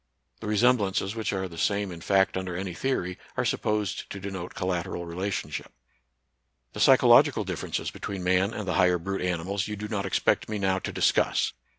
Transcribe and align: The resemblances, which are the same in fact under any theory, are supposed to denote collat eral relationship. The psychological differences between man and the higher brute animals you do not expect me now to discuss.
The 0.39 0.47
resemblances, 0.47 1.13
which 1.13 1.31
are 1.31 1.47
the 1.47 1.59
same 1.59 1.91
in 1.91 2.01
fact 2.01 2.35
under 2.35 2.57
any 2.57 2.73
theory, 2.73 3.19
are 3.37 3.45
supposed 3.45 4.09
to 4.09 4.19
denote 4.19 4.55
collat 4.55 4.85
eral 4.85 5.05
relationship. 5.05 5.71
The 6.73 6.79
psychological 6.79 7.43
differences 7.43 7.91
between 7.91 8.23
man 8.23 8.51
and 8.51 8.67
the 8.67 8.73
higher 8.81 8.97
brute 8.97 9.21
animals 9.21 9.67
you 9.67 9.75
do 9.75 9.87
not 9.87 10.07
expect 10.07 10.49
me 10.49 10.57
now 10.57 10.79
to 10.79 10.91
discuss. 10.91 11.53